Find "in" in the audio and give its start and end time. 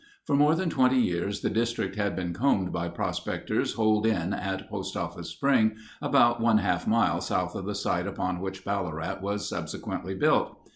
4.07-4.33